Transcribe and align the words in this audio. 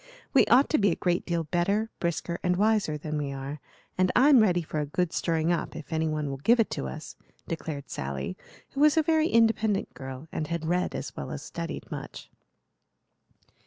We 0.33 0.47
ought 0.47 0.67
to 0.69 0.79
be 0.79 0.89
a 0.89 0.95
great 0.95 1.27
deal 1.27 1.43
better, 1.43 1.91
brisker, 1.99 2.39
and 2.41 2.55
wiser 2.55 2.97
than 2.97 3.19
we 3.19 3.31
are, 3.31 3.59
and 3.99 4.11
I'm 4.15 4.39
ready 4.39 4.63
for 4.63 4.79
a 4.79 4.85
good 4.87 5.13
stirring 5.13 5.51
up 5.51 5.75
if 5.75 5.93
any 5.93 6.07
one 6.07 6.27
will 6.31 6.37
give 6.39 6.59
it 6.59 6.71
to 6.71 6.87
us," 6.87 7.15
declared 7.47 7.87
Sally, 7.91 8.35
who 8.71 8.79
was 8.81 8.97
a 8.97 9.03
very 9.03 9.27
independent 9.27 9.93
girl 9.93 10.27
and 10.31 10.47
had 10.47 10.65
read 10.65 10.95
as 10.95 11.15
well 11.15 11.29
as 11.29 11.43
studied 11.43 11.91
much. 11.91 12.31